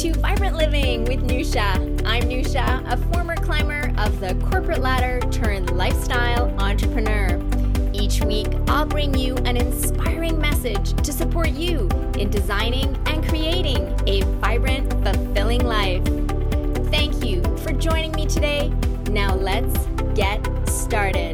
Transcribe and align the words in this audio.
to 0.00 0.14
Vibrant 0.14 0.56
Living 0.56 1.04
with 1.04 1.20
Nusha. 1.28 1.76
I'm 2.06 2.22
Nusha, 2.22 2.90
a 2.90 2.96
former 3.12 3.36
climber 3.36 3.92
of 3.98 4.18
the 4.18 4.34
corporate 4.50 4.80
ladder 4.80 5.20
turned 5.30 5.76
lifestyle 5.76 6.48
entrepreneur. 6.58 7.38
Each 7.92 8.22
week, 8.22 8.46
I'll 8.66 8.86
bring 8.86 9.14
you 9.14 9.36
an 9.44 9.58
inspiring 9.58 10.40
message 10.40 10.94
to 11.02 11.12
support 11.12 11.50
you 11.50 11.86
in 12.18 12.30
designing 12.30 12.96
and 13.08 13.22
creating 13.28 13.94
a 14.06 14.22
vibrant, 14.40 14.90
fulfilling 15.04 15.66
life. 15.66 16.02
Thank 16.90 17.22
you 17.22 17.42
for 17.58 17.72
joining 17.72 18.12
me 18.12 18.24
today. 18.24 18.72
Now, 19.10 19.34
let's 19.34 19.86
get 20.14 20.40
started. 20.66 21.29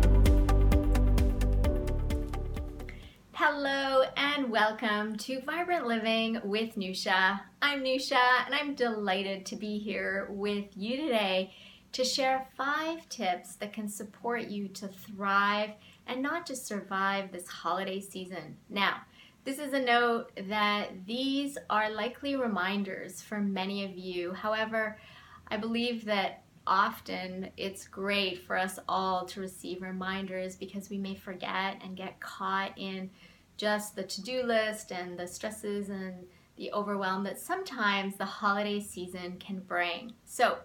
Welcome 4.69 5.17
to 5.17 5.41
Vibrant 5.43 5.87
Living 5.87 6.41
with 6.43 6.75
Nusha. 6.75 7.39
I'm 7.63 7.85
Nusha 7.85 8.47
and 8.47 8.53
I'm 8.53 8.75
delighted 8.75 9.47
to 9.47 9.55
be 9.55 9.79
here 9.79 10.27
with 10.29 10.65
you 10.75 10.97
today 10.97 11.55
to 11.93 12.03
share 12.03 12.49
five 12.57 13.09
tips 13.09 13.55
that 13.57 13.73
can 13.73 13.89
support 13.89 14.49
you 14.49 14.67
to 14.67 14.89
thrive 14.89 15.71
and 16.09 16.21
not 16.21 16.47
just 16.47 16.67
survive 16.67 17.31
this 17.31 17.47
holiday 17.47 18.01
season. 18.01 18.57
Now, 18.69 19.03
this 19.45 19.61
is 19.61 19.73
a 19.73 19.79
note 19.79 20.33
that 20.49 21.07
these 21.07 21.57
are 21.71 21.89
likely 21.89 22.35
reminders 22.35 23.23
for 23.23 23.39
many 23.39 23.85
of 23.85 23.97
you. 23.97 24.33
However, 24.33 24.99
I 25.47 25.59
believe 25.59 26.07
that 26.07 26.43
often 26.67 27.51
it's 27.57 27.87
great 27.87 28.45
for 28.45 28.59
us 28.59 28.81
all 28.89 29.27
to 29.27 29.41
receive 29.41 29.81
reminders 29.81 30.57
because 30.57 30.91
we 30.91 30.99
may 30.99 31.15
forget 31.15 31.81
and 31.85 31.97
get 31.97 32.19
caught 32.19 32.73
in 32.77 33.11
just 33.57 33.97
the 33.97 34.03
to-do 34.03 34.43
list 34.43 34.91
and 34.91 35.19
the 35.19 35.27
stresses 35.27 35.89
and 35.89 36.27
the 36.57 36.73
overwhelm 36.73 37.25
that 37.25 37.39
sometimes 37.39 38.17
the 38.17 38.25
holiday 38.25 38.81
season 38.81 39.37
can 39.39 39.61
bring. 39.61 40.13
So, 40.25 40.59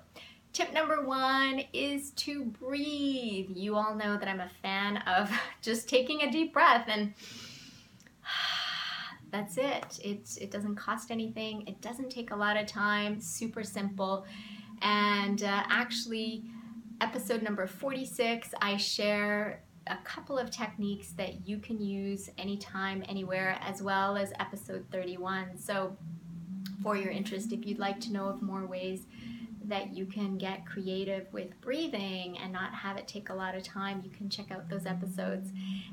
tip 0.53 0.73
number 0.73 1.03
one 1.03 1.61
is 1.73 2.11
to 2.11 2.45
breathe. 2.45 3.49
You 3.49 3.75
all 3.75 3.95
know 3.95 4.17
that 4.17 4.27
I'm 4.27 4.39
a 4.39 4.51
fan 4.61 4.97
of 4.97 5.31
just 5.61 5.89
taking 5.89 6.21
a 6.21 6.31
deep 6.31 6.53
breath 6.53 6.85
and 6.87 7.13
that's 9.31 9.57
it. 9.57 9.99
It's 10.03 10.37
it 10.37 10.51
doesn't 10.51 10.75
cost 10.75 11.11
anything. 11.11 11.63
It 11.67 11.81
doesn't 11.81 12.09
take 12.09 12.31
a 12.31 12.35
lot 12.35 12.57
of 12.57 12.67
time. 12.67 13.19
Super 13.19 13.63
simple. 13.63 14.25
And 14.81 15.43
uh, 15.43 15.63
actually, 15.69 16.43
episode 17.01 17.43
number 17.43 17.67
46, 17.67 18.49
I 18.61 18.77
share 18.77 19.63
a 19.87 19.97
couple 20.03 20.37
of 20.37 20.51
techniques 20.51 21.11
that 21.13 21.47
you 21.47 21.57
can 21.57 21.81
use 21.81 22.29
anytime, 22.37 23.03
anywhere, 23.07 23.57
as 23.61 23.81
well 23.81 24.17
as 24.17 24.31
episode 24.39 24.85
31. 24.91 25.57
So, 25.57 25.97
for 26.83 26.95
your 26.95 27.11
interest, 27.11 27.51
if 27.51 27.65
you'd 27.65 27.79
like 27.79 27.99
to 28.01 28.13
know 28.13 28.25
of 28.25 28.41
more 28.41 28.65
ways 28.65 29.05
that 29.65 29.95
you 29.95 30.05
can 30.05 30.37
get 30.37 30.65
creative 30.65 31.31
with 31.31 31.59
breathing 31.61 32.37
and 32.39 32.51
not 32.51 32.73
have 32.73 32.97
it 32.97 33.07
take 33.07 33.29
a 33.29 33.33
lot 33.33 33.55
of 33.55 33.63
time, 33.63 34.01
you 34.03 34.09
can 34.09 34.29
check 34.29 34.51
out 34.51 34.67
those 34.69 34.85
episodes. 34.85 35.51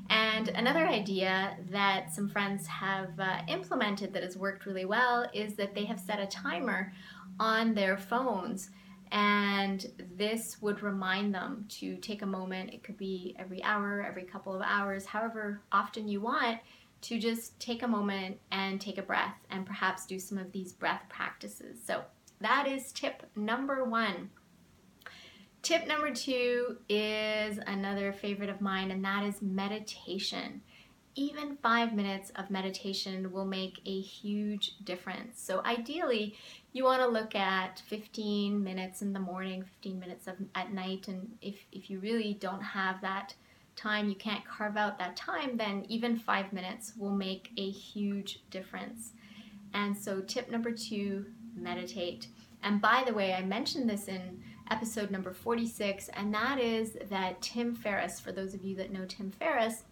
And 0.09 0.49
another 0.49 0.85
idea 0.85 1.55
that 1.69 2.13
some 2.13 2.27
friends 2.27 2.67
have 2.67 3.17
uh, 3.19 3.41
implemented 3.47 4.13
that 4.13 4.23
has 4.23 4.35
worked 4.35 4.65
really 4.65 4.85
well 4.85 5.29
is 5.33 5.53
that 5.55 5.75
they 5.75 5.85
have 5.85 5.99
set 5.99 6.19
a 6.19 6.25
timer 6.25 6.91
on 7.39 7.73
their 7.73 7.97
phones 7.97 8.71
and 9.11 9.85
this 10.15 10.61
would 10.61 10.83
remind 10.83 11.33
them 11.33 11.65
to 11.69 11.97
take 11.97 12.21
a 12.21 12.27
moment. 12.27 12.73
It 12.73 12.83
could 12.83 12.97
be 12.97 13.35
every 13.39 13.63
hour, 13.63 14.05
every 14.07 14.23
couple 14.23 14.55
of 14.55 14.61
hours, 14.63 15.05
however 15.05 15.61
often 15.71 16.07
you 16.07 16.21
want, 16.21 16.59
to 17.01 17.19
just 17.19 17.59
take 17.59 17.81
a 17.81 17.87
moment 17.87 18.39
and 18.51 18.79
take 18.79 18.97
a 18.97 19.03
breath 19.03 19.35
and 19.49 19.65
perhaps 19.65 20.05
do 20.05 20.19
some 20.19 20.37
of 20.37 20.51
these 20.51 20.73
breath 20.73 21.03
practices. 21.09 21.77
So 21.85 22.03
that 22.41 22.67
is 22.67 22.91
tip 22.91 23.25
number 23.35 23.83
one. 23.83 24.29
Tip 25.61 25.87
number 25.87 26.13
two 26.13 26.77
is 26.87 27.59
another 27.67 28.13
favorite 28.13 28.49
of 28.49 28.61
mine, 28.61 28.91
and 28.91 29.03
that 29.03 29.25
is 29.25 29.41
meditation 29.41 30.61
even 31.15 31.57
five 31.57 31.93
minutes 31.93 32.31
of 32.35 32.49
meditation 32.49 33.31
will 33.31 33.45
make 33.45 33.81
a 33.85 33.99
huge 33.99 34.75
difference. 34.83 35.41
So, 35.41 35.61
ideally, 35.65 36.35
you 36.71 36.83
want 36.83 37.01
to 37.01 37.07
look 37.07 37.35
at 37.35 37.81
15 37.87 38.63
minutes 38.63 39.01
in 39.01 39.13
the 39.13 39.19
morning, 39.19 39.63
15 39.63 39.99
minutes 39.99 40.27
of, 40.27 40.35
at 40.55 40.73
night, 40.73 41.07
and 41.07 41.29
if, 41.41 41.55
if 41.71 41.89
you 41.89 41.99
really 41.99 42.35
don't 42.35 42.61
have 42.61 43.01
that 43.01 43.33
time, 43.75 44.09
you 44.09 44.15
can't 44.15 44.45
carve 44.45 44.77
out 44.77 44.99
that 44.99 45.15
time, 45.15 45.57
then 45.57 45.85
even 45.89 46.17
five 46.17 46.51
minutes 46.53 46.93
will 46.97 47.15
make 47.15 47.51
a 47.57 47.69
huge 47.69 48.41
difference. 48.49 49.13
And 49.73 49.97
so, 49.97 50.21
tip 50.21 50.49
number 50.49 50.71
two 50.71 51.25
meditate. 51.55 52.27
And 52.63 52.81
by 52.81 53.03
the 53.05 53.13
way, 53.13 53.33
I 53.33 53.41
mentioned 53.41 53.89
this 53.89 54.07
in 54.07 54.41
episode 54.69 55.11
number 55.11 55.33
46, 55.33 56.09
and 56.09 56.33
that 56.33 56.59
is 56.59 56.97
that 57.09 57.41
Tim 57.41 57.73
Ferriss, 57.73 58.19
for 58.19 58.31
those 58.31 58.53
of 58.53 58.63
you 58.63 58.75
that 58.75 58.91
know 58.91 59.05
Tim 59.05 59.31
Ferriss, 59.31 59.83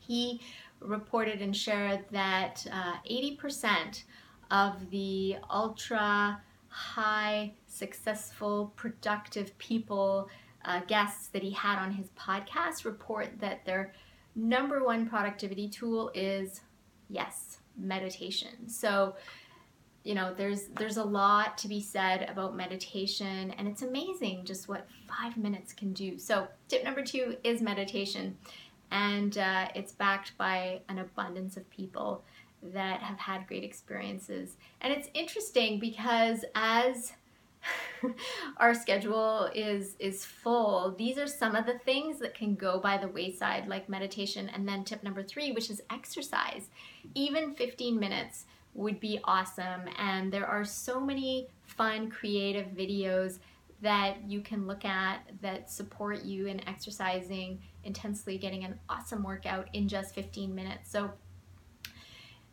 he 0.00 0.40
reported 0.80 1.40
and 1.40 1.56
shared 1.56 2.04
that 2.10 2.66
uh, 2.72 2.94
80% 3.08 4.02
of 4.50 4.90
the 4.90 5.36
ultra 5.50 6.40
high, 6.68 7.52
successful, 7.66 8.72
productive 8.76 9.56
people, 9.58 10.28
uh, 10.64 10.80
guests 10.86 11.28
that 11.28 11.42
he 11.42 11.50
had 11.50 11.78
on 11.78 11.92
his 11.92 12.08
podcast, 12.18 12.84
report 12.84 13.28
that 13.40 13.64
their 13.64 13.92
number 14.34 14.84
one 14.84 15.08
productivity 15.08 15.68
tool 15.68 16.10
is 16.14 16.60
yes, 17.08 17.58
meditation. 17.76 18.68
So, 18.68 19.16
you 20.04 20.14
know, 20.14 20.32
there's 20.32 20.68
there's 20.76 20.96
a 20.96 21.04
lot 21.04 21.58
to 21.58 21.68
be 21.68 21.80
said 21.80 22.28
about 22.30 22.56
meditation, 22.56 23.52
and 23.58 23.68
it's 23.68 23.82
amazing 23.82 24.44
just 24.44 24.68
what 24.68 24.86
five 25.08 25.36
minutes 25.36 25.72
can 25.72 25.92
do. 25.92 26.18
So, 26.18 26.48
tip 26.68 26.84
number 26.84 27.02
two 27.02 27.36
is 27.44 27.60
meditation 27.60 28.38
and 28.90 29.38
uh, 29.38 29.68
it's 29.74 29.92
backed 29.92 30.36
by 30.36 30.80
an 30.88 30.98
abundance 30.98 31.56
of 31.56 31.68
people 31.70 32.24
that 32.62 33.00
have 33.00 33.18
had 33.18 33.46
great 33.46 33.64
experiences. 33.64 34.56
And 34.80 34.92
it's 34.92 35.08
interesting 35.14 35.78
because 35.78 36.44
as 36.54 37.12
our 38.56 38.74
schedule 38.74 39.50
is 39.54 39.96
is 39.98 40.24
full, 40.24 40.94
these 40.96 41.18
are 41.18 41.26
some 41.26 41.54
of 41.54 41.66
the 41.66 41.78
things 41.78 42.18
that 42.18 42.34
can 42.34 42.54
go 42.54 42.78
by 42.78 42.96
the 42.96 43.08
wayside, 43.08 43.68
like 43.68 43.88
meditation. 43.88 44.48
And 44.48 44.68
then 44.68 44.84
tip 44.84 45.02
number 45.02 45.22
three, 45.22 45.52
which 45.52 45.70
is 45.70 45.82
exercise. 45.90 46.68
Even 47.14 47.52
15 47.54 47.98
minutes 47.98 48.46
would 48.74 49.00
be 49.00 49.20
awesome. 49.24 49.82
And 49.98 50.32
there 50.32 50.46
are 50.46 50.64
so 50.64 51.00
many 51.00 51.48
fun, 51.66 52.10
creative 52.10 52.68
videos 52.68 53.38
that 53.82 54.18
you 54.28 54.40
can 54.40 54.66
look 54.66 54.84
at 54.84 55.20
that 55.40 55.70
support 55.70 56.22
you 56.24 56.46
in 56.46 56.66
exercising 56.68 57.60
intensely, 57.84 58.36
getting 58.36 58.64
an 58.64 58.78
awesome 58.88 59.22
workout 59.22 59.68
in 59.72 59.88
just 59.88 60.14
15 60.14 60.54
minutes. 60.54 60.90
So, 60.90 61.10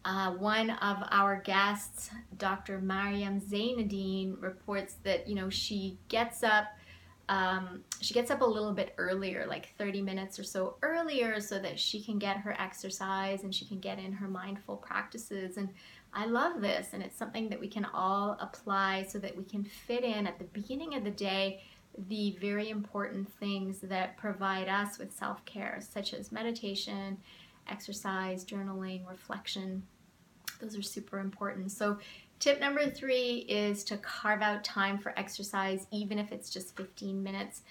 uh, 0.06 0.32
one 0.32 0.70
of 0.70 0.98
our 1.12 1.42
guests, 1.42 2.12
Dr. 2.38 2.80
Mariam 2.80 3.42
Zainadine, 3.42 4.42
reports 4.42 4.96
that 5.04 5.28
you 5.28 5.36
know 5.36 5.50
she 5.50 5.98
gets 6.08 6.44
up. 6.44 6.66
Um, 7.30 7.84
she 8.00 8.14
gets 8.14 8.32
up 8.32 8.40
a 8.40 8.46
little 8.46 8.72
bit 8.72 8.94
earlier, 8.98 9.46
like 9.50 9.76
30 9.78 10.02
minutes 10.02 10.40
or 10.40 10.46
so 10.46 10.78
earlier, 10.82 11.42
so 11.42 11.60
that 11.60 11.78
she 11.78 12.02
can 12.02 12.20
get 12.20 12.38
her 12.38 12.56
exercise 12.58 13.44
and 13.44 13.54
she 13.54 13.66
can 13.66 13.80
get 13.82 14.00
in 14.00 14.14
her 14.14 14.30
mindful 14.30 14.78
practices. 14.78 15.58
And 15.58 15.68
I 16.14 16.26
love 16.26 16.62
this, 16.62 16.90
and 16.94 17.04
it's 17.04 17.18
something 17.18 17.50
that 17.50 17.60
we 17.60 17.68
can 17.68 17.86
all 17.94 18.38
apply 18.40 19.06
so 19.08 19.20
that 19.20 19.38
we 19.38 19.44
can 19.44 19.64
fit 19.64 20.04
in 20.04 20.26
at 20.26 20.40
the 20.40 20.46
beginning 20.46 20.96
of 20.96 21.04
the 21.04 21.12
day 21.12 21.62
the 22.10 22.38
very 22.40 22.70
important 22.70 23.32
things 23.40 23.80
that 23.80 24.18
provide 24.18 24.68
us 24.68 24.98
with 24.98 25.12
self 25.12 25.44
care, 25.46 25.80
such 25.82 26.14
as 26.14 26.32
meditation, 26.32 27.18
exercise, 27.70 28.46
journaling, 28.46 29.08
reflection. 29.08 29.84
Those 30.62 30.78
are 30.78 30.82
super 30.84 31.20
important. 31.20 31.72
So, 31.72 31.98
tip 32.40 32.60
number 32.60 32.90
three 32.90 33.46
is 33.48 33.84
to 33.86 33.98
carve 33.98 34.42
out 34.42 34.64
time 34.64 34.98
for 34.98 35.18
exercise, 35.18 35.88
even 35.92 36.20
if 36.20 36.32
it's 36.32 36.50
just 36.50 36.76
15 36.78 37.22
minutes. 37.22 37.62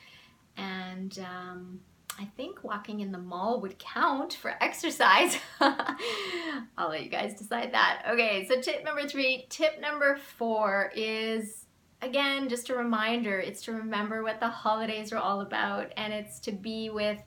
And 0.57 1.19
um, 1.21 1.81
I 2.19 2.25
think 2.37 2.65
walking 2.65 3.01
in 3.01 3.13
the 3.13 3.19
mall 3.19 3.61
would 3.61 3.79
count 3.79 4.35
for 4.35 4.55
exercise. 4.63 5.37
I'll 5.61 6.89
let 6.89 7.05
you 7.05 7.11
guys 7.11 7.35
decide 7.35 7.73
that. 7.73 8.07
Okay, 8.11 8.47
so 8.49 8.61
tip 8.61 8.85
number 8.85 9.07
three. 9.07 9.47
Tip 9.51 9.81
number 9.81 10.17
four 10.17 10.93
is 10.95 11.67
again, 12.03 12.49
just 12.49 12.71
a 12.71 12.75
reminder 12.75 13.39
it's 13.39 13.63
to 13.63 13.73
remember 13.73 14.23
what 14.23 14.41
the 14.41 14.49
holidays 14.49 15.13
are 15.13 15.19
all 15.19 15.41
about, 15.41 15.93
and 15.97 16.13
it's 16.13 16.41
to 16.41 16.53
be 16.53 16.91
with 16.91 17.21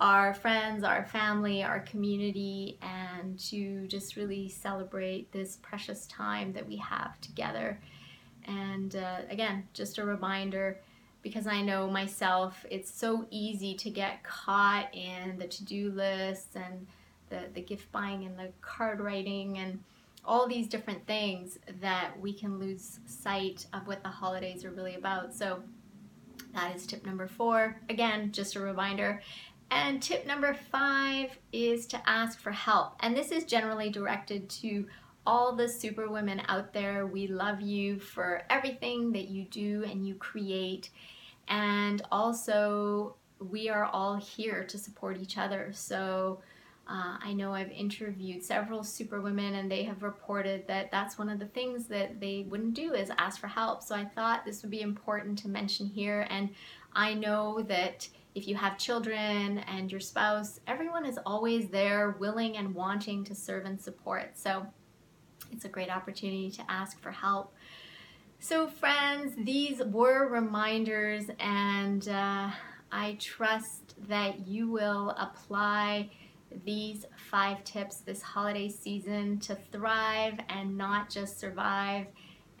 our 0.00 0.32
friends, 0.32 0.82
our 0.82 1.04
family, 1.04 1.62
our 1.62 1.80
community, 1.80 2.78
and 2.82 3.38
to 3.38 3.86
just 3.86 4.16
really 4.16 4.48
celebrate 4.48 5.30
this 5.32 5.58
precious 5.60 6.06
time 6.06 6.52
that 6.52 6.66
we 6.66 6.76
have 6.76 7.20
together. 7.20 7.80
And 8.46 8.96
uh, 8.96 9.18
again, 9.28 9.64
just 9.74 9.98
a 9.98 10.04
reminder 10.04 10.80
because 11.22 11.46
I 11.46 11.62
know 11.62 11.88
myself, 11.88 12.64
it's 12.70 12.90
so 12.90 13.26
easy 13.30 13.74
to 13.74 13.90
get 13.90 14.22
caught 14.22 14.94
in 14.94 15.38
the 15.38 15.46
to 15.46 15.64
do 15.64 15.90
lists 15.90 16.56
and 16.56 16.86
the, 17.28 17.42
the 17.54 17.60
gift 17.60 17.90
buying 17.92 18.24
and 18.24 18.38
the 18.38 18.50
card 18.60 19.00
writing 19.00 19.58
and 19.58 19.82
all 20.24 20.46
these 20.46 20.68
different 20.68 21.06
things 21.06 21.58
that 21.80 22.12
we 22.20 22.32
can 22.32 22.58
lose 22.58 23.00
sight 23.06 23.66
of 23.72 23.86
what 23.86 24.02
the 24.02 24.08
holidays 24.08 24.64
are 24.64 24.70
really 24.70 24.94
about. 24.94 25.34
So 25.34 25.62
that 26.54 26.74
is 26.74 26.86
tip 26.86 27.06
number 27.06 27.26
four. 27.26 27.80
Again, 27.88 28.32
just 28.32 28.56
a 28.56 28.60
reminder. 28.60 29.22
And 29.70 30.02
tip 30.02 30.26
number 30.26 30.54
five 30.70 31.38
is 31.52 31.86
to 31.86 32.08
ask 32.08 32.40
for 32.40 32.50
help. 32.50 32.96
And 33.00 33.16
this 33.16 33.30
is 33.30 33.44
generally 33.44 33.88
directed 33.88 34.48
to 34.50 34.86
all 35.30 35.54
the 35.54 35.68
super 35.68 36.10
women 36.10 36.42
out 36.48 36.72
there. 36.72 37.06
We 37.06 37.28
love 37.28 37.60
you 37.60 38.00
for 38.00 38.42
everything 38.50 39.12
that 39.12 39.28
you 39.28 39.44
do 39.44 39.84
and 39.88 40.04
you 40.04 40.16
create. 40.16 40.90
And 41.46 42.02
also, 42.10 43.14
we 43.38 43.68
are 43.68 43.84
all 43.84 44.16
here 44.16 44.64
to 44.64 44.76
support 44.76 45.18
each 45.18 45.38
other. 45.38 45.70
So, 45.72 46.40
uh, 46.88 47.16
I 47.22 47.32
know 47.32 47.54
I've 47.54 47.70
interviewed 47.70 48.42
several 48.42 48.82
super 48.82 49.20
women 49.20 49.54
and 49.54 49.70
they 49.70 49.84
have 49.84 50.02
reported 50.02 50.66
that 50.66 50.90
that's 50.90 51.16
one 51.16 51.28
of 51.28 51.38
the 51.38 51.46
things 51.46 51.86
that 51.86 52.18
they 52.18 52.44
wouldn't 52.48 52.74
do 52.74 52.94
is 52.94 53.12
ask 53.16 53.40
for 53.40 53.46
help. 53.46 53.84
So 53.84 53.94
I 53.94 54.06
thought 54.06 54.44
this 54.44 54.62
would 54.62 54.72
be 54.72 54.80
important 54.80 55.38
to 55.38 55.48
mention 55.48 55.86
here. 55.86 56.26
And 56.28 56.48
I 56.92 57.14
know 57.14 57.62
that 57.68 58.08
if 58.34 58.48
you 58.48 58.56
have 58.56 58.78
children 58.78 59.58
and 59.58 59.92
your 59.92 60.00
spouse, 60.00 60.58
everyone 60.66 61.06
is 61.06 61.20
always 61.24 61.68
there 61.68 62.16
willing 62.18 62.56
and 62.56 62.74
wanting 62.74 63.22
to 63.26 63.36
serve 63.36 63.66
and 63.66 63.80
support. 63.80 64.36
So 64.36 64.66
it's 65.52 65.64
a 65.64 65.68
great 65.68 65.90
opportunity 65.90 66.50
to 66.52 66.62
ask 66.68 67.00
for 67.00 67.10
help. 67.10 67.52
So, 68.38 68.68
friends, 68.68 69.34
these 69.36 69.82
were 69.84 70.26
reminders, 70.28 71.24
and 71.38 72.08
uh, 72.08 72.50
I 72.90 73.16
trust 73.20 73.94
that 74.08 74.46
you 74.46 74.70
will 74.70 75.10
apply 75.18 76.10
these 76.64 77.04
five 77.30 77.62
tips 77.64 77.98
this 77.98 78.22
holiday 78.22 78.68
season 78.68 79.38
to 79.40 79.54
thrive 79.70 80.40
and 80.48 80.76
not 80.76 81.10
just 81.10 81.38
survive 81.38 82.06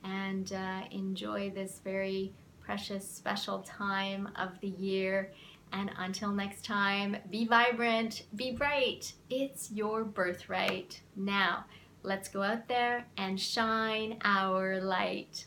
and 0.04 0.52
uh, 0.52 0.82
enjoy 0.90 1.50
this 1.50 1.80
very 1.82 2.32
precious, 2.60 3.08
special 3.08 3.60
time 3.60 4.28
of 4.36 4.60
the 4.60 4.68
year. 4.68 5.32
And 5.72 5.90
until 5.98 6.30
next 6.32 6.64
time, 6.64 7.16
be 7.30 7.46
vibrant, 7.46 8.24
be 8.36 8.52
bright. 8.52 9.12
It's 9.28 9.70
your 9.70 10.04
birthright. 10.04 11.00
Now, 11.16 11.64
let's 12.02 12.28
go 12.28 12.42
out 12.42 12.68
there 12.68 13.06
and 13.16 13.40
shine 13.40 14.18
our 14.24 14.80
light. 14.80 15.46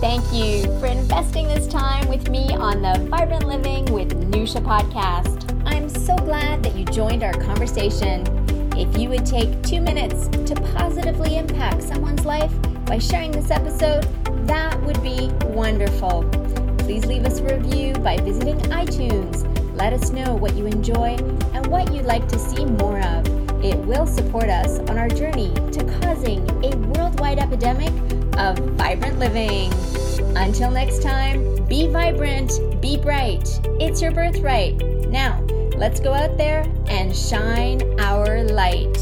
Thank 0.00 0.24
you 0.34 0.64
for 0.80 0.86
investing 0.86 1.48
this 1.48 1.66
time 1.66 2.06
with 2.08 2.28
me 2.28 2.50
on 2.54 2.82
the 2.82 3.08
Vibrant 3.08 3.46
Living 3.46 3.86
with 3.86 4.10
Nusha 4.30 4.62
podcast. 4.62 5.50
I'm 5.64 5.88
so 5.88 6.14
glad 6.16 6.62
that 6.62 6.76
you 6.76 6.84
joined 6.84 7.22
our 7.22 7.32
conversation. 7.32 8.22
If 8.76 8.98
you 8.98 9.08
would 9.08 9.24
take 9.24 9.62
two 9.62 9.80
minutes 9.80 10.28
to 10.28 10.60
positively 10.74 11.38
impact 11.38 11.82
someone's 11.82 12.26
life 12.26 12.52
by 12.84 12.98
sharing 12.98 13.30
this 13.30 13.50
episode, 13.50 14.02
that 14.46 14.78
would 14.82 15.02
be 15.02 15.30
wonderful. 15.46 16.24
Please 16.80 17.06
leave 17.06 17.24
us 17.24 17.38
a 17.38 17.56
review 17.56 17.94
by 17.94 18.18
visiting 18.18 18.58
iTunes. 18.70 19.53
Let 19.74 19.92
us 19.92 20.10
know 20.10 20.34
what 20.34 20.54
you 20.54 20.66
enjoy 20.66 21.16
and 21.52 21.66
what 21.66 21.92
you'd 21.92 22.06
like 22.06 22.28
to 22.28 22.38
see 22.38 22.64
more 22.64 23.00
of. 23.00 23.26
It 23.64 23.76
will 23.78 24.06
support 24.06 24.48
us 24.48 24.78
on 24.90 24.98
our 24.98 25.08
journey 25.08 25.52
to 25.72 25.98
causing 26.00 26.48
a 26.64 26.76
worldwide 26.76 27.38
epidemic 27.38 27.92
of 28.38 28.56
vibrant 28.76 29.18
living. 29.18 29.72
Until 30.36 30.70
next 30.70 31.02
time, 31.02 31.64
be 31.66 31.88
vibrant, 31.88 32.80
be 32.80 32.96
bright. 32.96 33.48
It's 33.80 34.00
your 34.00 34.12
birthright. 34.12 34.76
Now, 35.08 35.40
let's 35.76 35.98
go 35.98 36.12
out 36.12 36.36
there 36.36 36.64
and 36.86 37.14
shine 37.14 37.98
our 38.00 38.44
light. 38.44 38.96